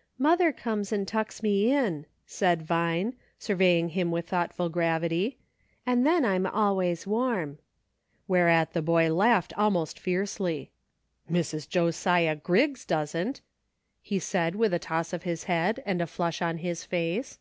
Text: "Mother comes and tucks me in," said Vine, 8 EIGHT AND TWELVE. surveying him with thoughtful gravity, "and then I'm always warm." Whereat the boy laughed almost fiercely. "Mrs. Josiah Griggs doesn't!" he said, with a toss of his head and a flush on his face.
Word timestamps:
"Mother 0.18 0.52
comes 0.52 0.92
and 0.92 1.08
tucks 1.08 1.42
me 1.42 1.72
in," 1.72 2.04
said 2.26 2.60
Vine, 2.60 2.76
8 2.76 2.82
EIGHT 2.82 3.04
AND 3.04 3.12
TWELVE. 3.14 3.22
surveying 3.38 3.88
him 3.88 4.10
with 4.10 4.28
thoughtful 4.28 4.68
gravity, 4.68 5.38
"and 5.86 6.06
then 6.06 6.26
I'm 6.26 6.46
always 6.46 7.06
warm." 7.06 7.58
Whereat 8.28 8.74
the 8.74 8.82
boy 8.82 9.10
laughed 9.14 9.54
almost 9.56 9.98
fiercely. 9.98 10.72
"Mrs. 11.30 11.66
Josiah 11.66 12.36
Griggs 12.36 12.84
doesn't!" 12.84 13.40
he 14.02 14.18
said, 14.18 14.56
with 14.56 14.74
a 14.74 14.78
toss 14.78 15.14
of 15.14 15.22
his 15.22 15.44
head 15.44 15.82
and 15.86 16.02
a 16.02 16.06
flush 16.06 16.42
on 16.42 16.58
his 16.58 16.84
face. 16.84 17.38